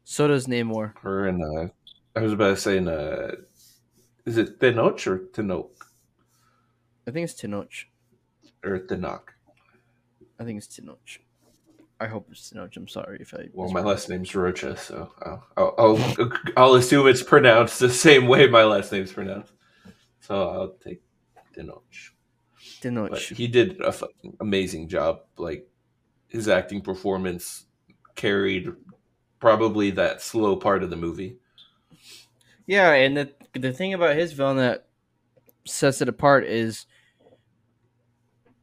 [0.03, 0.97] So does Namor.
[0.99, 1.69] Her and uh,
[2.15, 3.31] I was about to say, in, uh,
[4.25, 5.69] is it Tenoch or Tenoch
[7.07, 7.85] I think it's Tenoch.
[8.63, 9.29] or Tenoch?
[10.39, 11.19] I think it's Tenoch.
[11.99, 12.75] I hope it's Tenoch.
[12.75, 13.49] I'm sorry if I.
[13.53, 18.27] Well, my last name's Rocha, so I'll, I'll, I'll, I'll assume it's pronounced the same
[18.27, 19.53] way my last name's pronounced.
[20.19, 21.01] So I'll take
[21.55, 21.81] Tenoch.
[22.81, 23.09] Tenoch.
[23.09, 25.21] But he did a fucking amazing job.
[25.37, 25.67] Like
[26.27, 27.65] his acting performance
[28.15, 28.69] carried
[29.43, 31.35] probably that slow part of the movie.
[32.65, 34.87] Yeah, and the the thing about his villain that
[35.67, 36.85] sets it apart is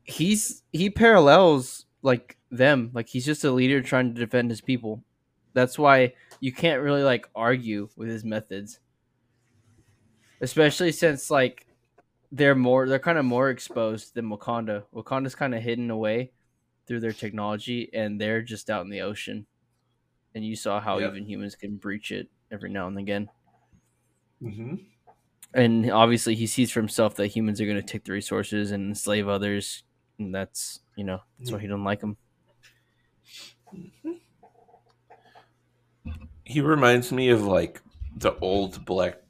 [0.05, 2.93] he's he parallels like them.
[2.95, 5.05] Like he's just a leader trying to defend his people.
[5.53, 8.81] That's why you can't really like argue with his methods.
[10.41, 11.67] Especially since like
[12.33, 14.85] they're more they're kind of more exposed than Wakanda.
[14.95, 16.33] Wakanda's kind of hidden away
[16.87, 19.47] through their technology and they're just out in the ocean.
[20.35, 21.07] And you saw how Yeah.
[21.07, 23.31] even humans can breach it every now and again
[24.43, 24.75] Mm-hmm.
[25.55, 28.89] and obviously he sees for himself that humans are going to take the resources and
[28.89, 29.83] enslave others
[30.19, 32.17] and that's you know that's why he don't like them
[36.45, 37.81] He reminds me of like
[38.17, 39.23] the old Black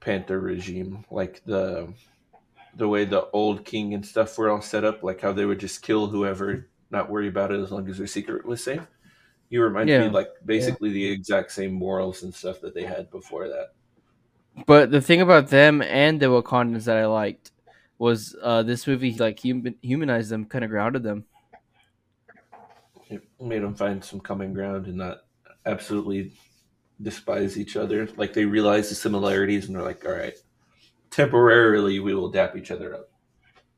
[0.00, 1.94] Panther regime, like the
[2.74, 5.60] the way the old king and stuff were all set up, like how they would
[5.60, 8.86] just kill whoever, not worry about it as long as their secret was safe.
[9.50, 10.06] You remind me Yeah.
[10.06, 13.68] of like basically the exact same morals and stuff that they had before that.
[14.66, 17.52] but the thing about them and the wakandans that i liked
[17.98, 21.24] was uh this movie like human humanized them kind of grounded them
[23.10, 25.18] It made them find some common ground and not
[25.64, 26.32] absolutely
[27.00, 28.08] despise each other.
[28.16, 30.34] Like they realize the similarities and they're like, all right,
[31.10, 33.10] temporarily we will dap each other up.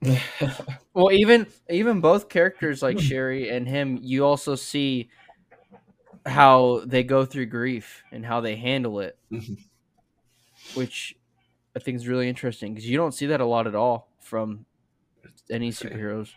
[0.94, 5.10] well even even both characters like Shuri and him you also see
[6.26, 9.58] how they go through grief and how they handle it Mhm.
[10.74, 11.16] which
[11.74, 14.66] i think is really interesting because you don't see that a lot at all from
[15.50, 15.90] any Same.
[15.90, 16.30] superheroes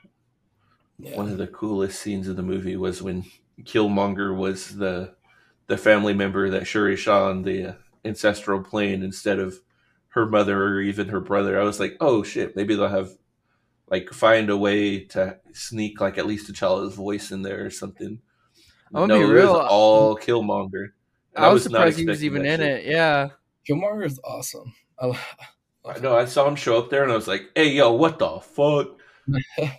[0.98, 3.26] One of the coolest scenes of the movie was when
[3.63, 5.15] Killmonger was the
[5.67, 7.74] the family member that Shuri saw on the uh,
[8.06, 9.60] ancestral plane instead of
[10.10, 11.60] her mother or even her brother.
[11.60, 13.12] I was like, oh shit, maybe they'll have
[13.89, 18.22] like find a way to sneak like at least T'Challa's voice in there or something.
[18.93, 20.89] I'm no, gonna be it was real, all Killmonger.
[21.36, 22.86] And I was not surprised he was even in shit.
[22.86, 22.86] it.
[22.86, 23.29] Yeah.
[23.67, 24.73] Killmonger is awesome.
[24.99, 25.17] I, lo-
[25.86, 26.15] I know.
[26.15, 28.99] I saw him show up there, and I was like, "Hey, yo, what the fuck?"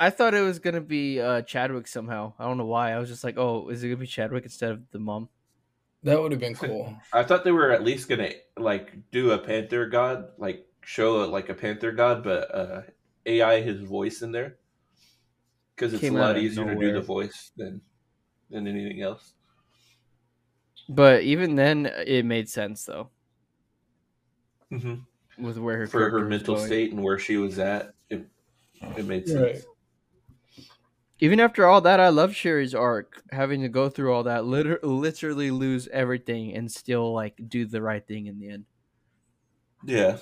[0.00, 2.32] I thought it was gonna be uh, Chadwick somehow.
[2.38, 2.92] I don't know why.
[2.92, 5.28] I was just like, oh, is it gonna be Chadwick instead of the mom?
[6.02, 6.96] that would have been cool.
[7.12, 11.48] I thought they were at least gonna like do a Panther God, like show like
[11.48, 12.82] a Panther God, but uh,
[13.26, 14.56] AI his voice in there
[15.74, 17.80] because it's Came a lot of easier to do the voice than
[18.52, 19.32] than anything else.
[20.88, 23.10] But even then, it made sense though
[24.72, 25.44] Mm-hmm.
[25.44, 26.66] with where her For her mental going.
[26.66, 28.26] state and where she was at, it
[28.96, 29.40] it made sense.
[29.40, 30.66] Right.
[31.20, 34.80] Even after all that, I love Shuri's arc, having to go through all that, liter-
[34.82, 38.64] literally lose everything and still like do the right thing in the end.
[39.84, 40.16] Yeah,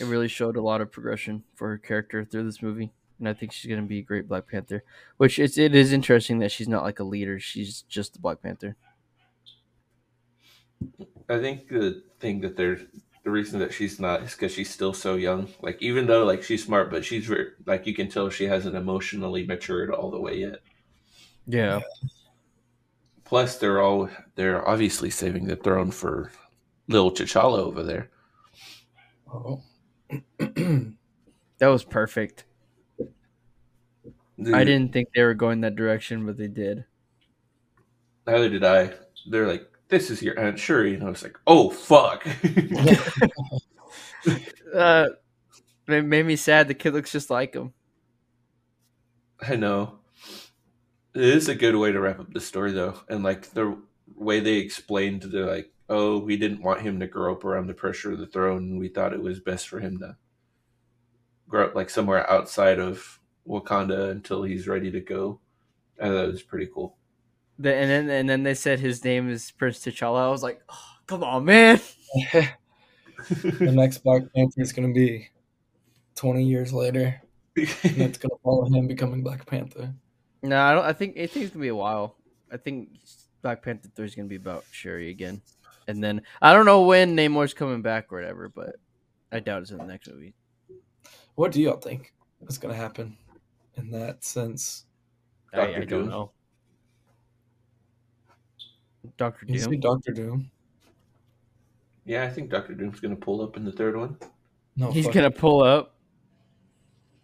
[0.00, 3.34] It really showed a lot of progression for her character through this movie, and I
[3.34, 4.82] think she's gonna be a great Black Panther.
[5.16, 8.42] Which it's it is interesting that she's not like a leader; she's just the Black
[8.42, 8.76] Panther.
[11.28, 12.80] I think the thing that they're
[13.24, 15.48] the reason that she's not is because she's still so young.
[15.62, 18.76] Like even though like she's smart, but she's very like you can tell she hasn't
[18.76, 20.60] emotionally matured all the way yet.
[21.46, 21.80] Yeah,
[23.24, 26.30] Plus, they're all they're obviously saving the throne for
[26.88, 28.10] little T'Challa over there.
[29.32, 29.62] Oh.
[30.38, 30.96] that
[31.66, 32.44] was perfect.
[34.52, 36.84] I didn't think they were going that direction, but they did.
[38.26, 38.92] Neither did I.
[39.30, 42.26] They're like, "This is your Aunt Shuri," and I was like, "Oh fuck!"
[44.74, 45.06] Uh,
[45.86, 46.66] it made me sad.
[46.66, 47.72] The kid looks just like him.
[49.40, 50.00] I know.
[51.14, 53.78] It is a good way to wrap up the story, though, and like the
[54.16, 57.74] way they explained the like, "Oh, we didn't want him to grow up around the
[57.74, 60.16] pressure of the throne, we thought it was best for him to
[61.46, 65.40] grow up like somewhere outside of Wakanda until he's ready to go."
[66.00, 66.96] I thought it was pretty cool.
[67.58, 70.26] The, and then and then they said his name is Prince T'Challa.
[70.26, 71.80] I was like, oh, come on, man.
[73.28, 75.28] the next Black Panther is going to be
[76.16, 77.20] 20 years later.
[77.56, 79.94] and it's gonna follow him becoming Black Panther.
[80.42, 80.84] No, I don't.
[80.84, 82.16] I think I think it's gonna be a while.
[82.50, 82.88] I think
[83.42, 85.40] Black Panther three is gonna be about Shuri again,
[85.86, 88.74] and then I don't know when Namor's coming back or whatever, but
[89.30, 90.34] I doubt it's in the next movie.
[91.36, 92.12] What do y'all think
[92.48, 93.16] is gonna happen
[93.76, 94.86] in that sense?
[95.52, 95.78] I, I Dr.
[95.86, 96.08] don't Doom.
[96.08, 96.30] know.
[99.16, 99.80] Doctor Doom.
[99.80, 100.50] Doctor Doom?
[102.06, 104.16] Yeah, I think Doctor Doom's gonna pull up in the third one.
[104.76, 105.38] No, He's gonna it.
[105.38, 105.94] pull up.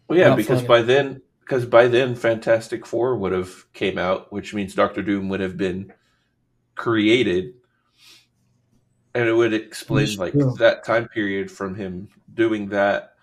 [0.07, 0.67] Well, yeah, Not because funny.
[0.67, 5.29] by then, because by then, Fantastic Four would have came out, which means Doctor Doom
[5.29, 5.91] would have been
[6.75, 7.55] created,
[9.13, 10.55] and it would explain That's like true.
[10.59, 13.15] that time period from him doing that,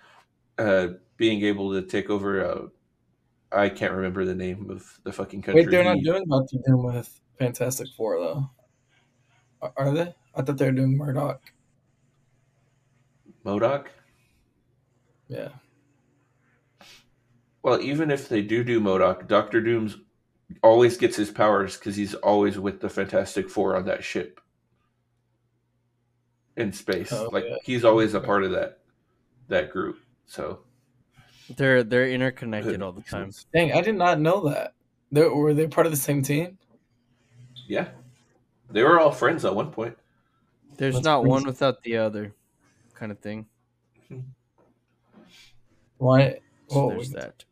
[0.59, 2.45] uh, being able to take over.
[2.45, 2.67] Uh,
[3.51, 5.63] I can't remember the name of the fucking country.
[5.63, 8.51] Wait, they're not doing Doctor Doom with Fantastic Four though.
[9.63, 10.15] Are- Are they?
[10.35, 11.41] I thought they were doing Murdoch.
[13.45, 13.87] MODOK.
[15.29, 15.49] Yeah.
[17.63, 19.97] Well, even if they do do MODOK, Doctor Doom's
[20.63, 24.41] always gets his powers because he's always with the Fantastic Four on that ship
[26.57, 27.13] in space.
[27.13, 27.57] Oh, like yeah.
[27.63, 28.81] he's always a part of that
[29.49, 29.99] that group.
[30.27, 30.61] So
[31.57, 33.33] They're they're interconnected all the time.
[33.55, 34.75] Dang, I did not know that.
[35.11, 36.59] They, were they part of the same team?
[37.67, 37.89] Yeah,
[38.71, 39.97] they were all friends at one point.
[40.77, 42.35] There's That's not one without the other,
[42.95, 43.47] kind of thing.
[44.11, 44.21] Mm-hmm.
[45.99, 46.41] Why?
[46.69, 47.45] So Oh, there's that.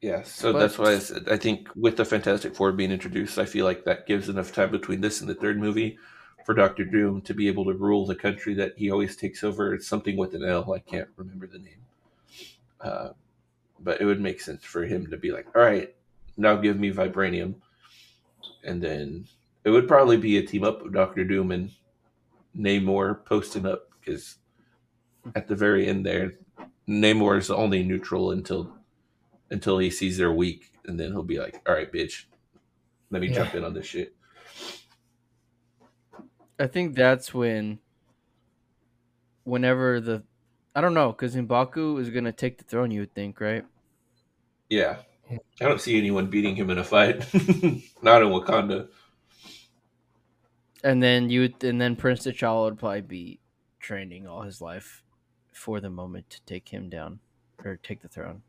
[0.00, 3.38] Yeah, so But- that's why I said I think with the Fantastic Four being introduced,
[3.38, 5.98] I feel like that gives enough time between this and the third movie
[6.44, 9.72] for Doctor Doom to be able to rule the country that he always takes over.
[9.72, 10.74] It's something with an L.
[10.74, 11.80] I can't remember the name,
[12.84, 13.10] uh,
[13.80, 15.94] but it would make sense for him to be like, "All right,
[16.36, 17.56] now give me vibranium,"
[18.62, 19.26] and then
[19.64, 21.70] it would probably be a team up of Doctor Doom and
[22.56, 24.36] Namor posting up because
[25.34, 26.34] at the very end there,
[26.88, 28.72] Namor is only neutral until
[29.50, 32.26] until he sees they're weak, and then he'll be like, "All right, bitch,
[33.10, 33.36] let me Yeah.
[33.36, 34.14] jump in on this shit."
[36.58, 37.80] I think that's when,
[39.42, 40.22] whenever the,
[40.74, 42.90] I don't know, because Mbaku is gonna take the throne.
[42.90, 43.64] You would think, right?
[44.68, 44.96] Yeah,
[45.30, 47.18] I don't see anyone beating him in a fight,
[48.02, 48.88] not in Wakanda.
[50.82, 53.40] And then you, would, and then Prince T'Challa would probably be
[53.80, 55.02] training all his life
[55.52, 57.20] for the moment to take him down
[57.64, 58.42] or take the throne.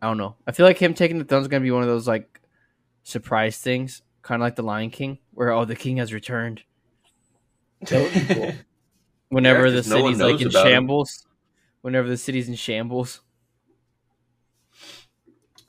[0.00, 0.36] I don't know.
[0.46, 2.40] I feel like him taking the throne is gonna be one of those like
[3.02, 6.62] surprise things, kind of like the Lion King, where oh the king has returned.
[7.82, 8.52] That would be cool.
[9.30, 10.72] Whenever Yeah, the 'cause no city's like in about him.
[10.72, 11.26] shambles,
[11.82, 13.20] whenever the city's in shambles,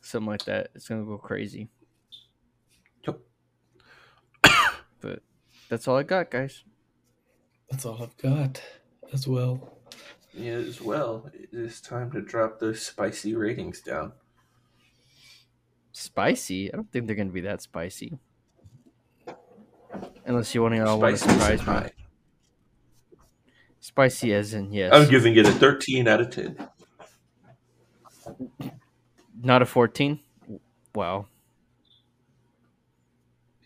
[0.01, 1.70] something like that, it's gonna go crazy.
[3.07, 3.20] Yep.
[4.99, 5.22] but
[5.70, 6.64] that's all I got, guys.
[7.70, 8.62] That's all I've got
[9.14, 9.78] as well.
[10.34, 11.30] Yeah, as well.
[11.34, 14.14] It is time to drop those spicy ratings down.
[15.91, 16.74] Spicy?
[16.74, 18.18] I don't think they're gonna be that spicy.
[20.26, 22.01] Unless you want to all want to Spicy surprise me.
[23.82, 23.86] High.
[23.88, 26.56] Spicy as in yes, I'm giving it a 13 out of 10.
[29.44, 30.20] not a fourteen.
[30.94, 31.26] Wow,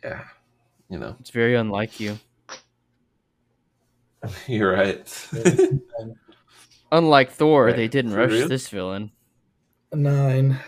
[0.03, 0.23] Yeah,
[0.89, 2.17] you know, it's very unlike you.
[4.47, 5.27] you're right.
[6.91, 8.47] Unlike Thor, Right, they didn't for rush real?
[8.47, 9.11] this villain.
[9.91, 10.59] A nine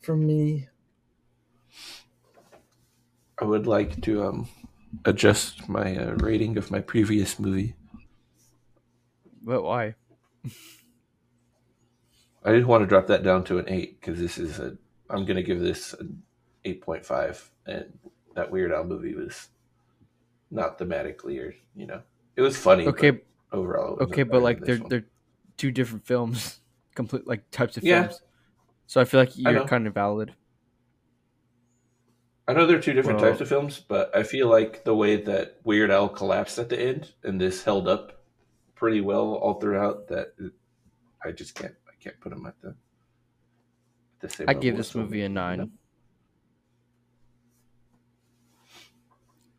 [0.00, 0.68] from me.
[3.40, 4.48] I would like to um
[5.04, 7.74] adjust my uh, rating of my previous movie.
[9.42, 9.94] But why?
[12.44, 14.76] I didn't want to drop that down to an eight because this is a.
[15.10, 16.22] I'm gonna give this an
[16.64, 17.98] eight point five, and
[18.34, 19.48] that Weird Al movie was
[20.50, 22.00] not thematically or you know
[22.36, 22.86] it was funny.
[22.86, 24.88] Okay, but overall, okay, but like they're one.
[24.88, 25.06] they're
[25.56, 26.60] two different films,
[26.94, 28.02] complete like types of Yeah.
[28.02, 28.22] films.
[28.86, 30.34] So I feel like you're kind of valid.
[32.46, 35.16] I know they're two different Well- types of films, but I feel like the way
[35.22, 38.22] that Weird Al collapsed at the end and this held up
[38.74, 40.08] pretty well all throughout.
[40.08, 40.34] That
[41.24, 41.74] I just can't.
[41.88, 42.76] I can't put them at the.
[44.20, 45.58] the same I give this movie a nine.
[45.58, 45.70] know?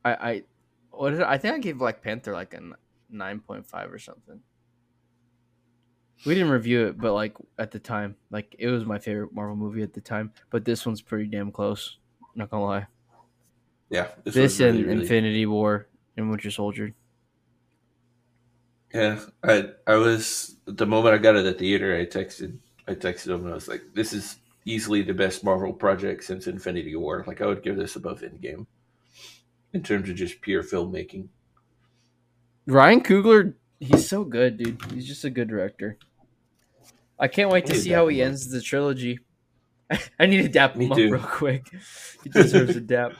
[0.03, 0.43] I I
[0.91, 2.61] what did I, I think I gave Black Panther like a
[3.09, 4.39] nine point five or something.
[6.25, 9.55] We didn't review it, but like at the time, like it was my favorite Marvel
[9.55, 10.31] movie at the time.
[10.51, 11.97] But this one's pretty damn close.
[12.35, 12.87] Not gonna lie.
[13.89, 16.93] Yeah, This, really, and really- Infinity War and Winter Soldier.
[18.93, 21.95] Yeah, I I was the moment I got it at the theater.
[21.95, 22.57] I texted
[22.87, 26.47] I texted him and I was like, "This is easily the best Marvel project since
[26.47, 27.23] Infinity War.
[27.27, 28.65] Like, I would give this above Endgame
[29.73, 31.27] in terms of just pure filmmaking."
[32.67, 34.81] Ryan Coogler, he's so good, dude.
[34.91, 35.97] He's just a good director.
[37.19, 39.19] I can't wait to see how he ends the trilogy.
[40.19, 41.11] I need to dap Me him up too.
[41.11, 41.67] real quick.
[42.23, 43.13] He deserves a dap.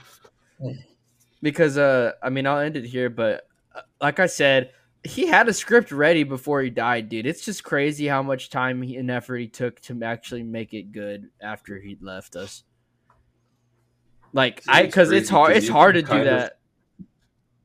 [1.42, 4.72] Because uh, I mean, I'll end it here, but uh, like I said,
[5.04, 7.28] he had a script ready before he died, dude.
[7.28, 10.92] It's just crazy how much time he, and effort he took to actually make it
[10.92, 12.64] good after he left us.
[14.34, 16.58] Like I, because it's hard It's hard to do kind of- that.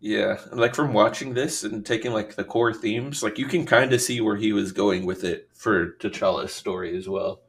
[0.03, 3.93] Yeah, like from watching this and taking like the core themes, like you can kind
[3.93, 7.43] of see where he was going with it for T'Challa's story as well.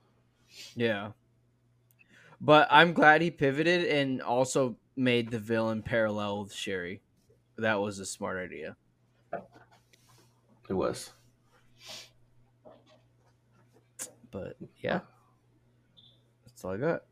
[0.76, 1.12] Yeah.
[2.42, 7.02] But I'm glad he pivoted and also made the villain parallel with Shuri.
[7.58, 8.76] That was a smart idea.
[10.68, 11.12] It was.
[14.32, 15.02] But yeah.
[16.46, 17.04] That's all I got.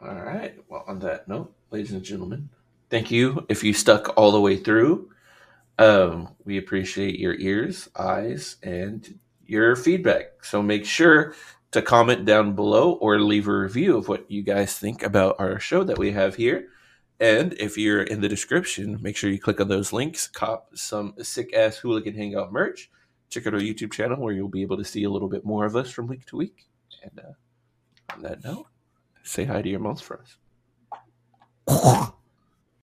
[0.00, 0.54] All right.
[0.68, 2.48] Well, on that note, ladies and gentlemen,
[2.90, 5.10] thank you if you stuck all the way through.
[5.78, 10.44] Um, we appreciate your ears, eyes, and your feedback.
[10.44, 11.34] So make sure
[11.72, 15.58] to comment down below or leave a review of what you guys think about our
[15.58, 16.68] show that we have here.
[17.18, 21.14] And if you're in the description, make sure you click on those links, cop some
[21.22, 22.90] sick ass hooligan hangout merch.
[23.30, 25.64] Check out our YouTube channel where you'll be able to see a little bit more
[25.64, 26.66] of us from week to week.
[27.02, 28.66] And uh, on that note,
[29.22, 30.20] say hi to your moms for
[31.68, 32.12] us.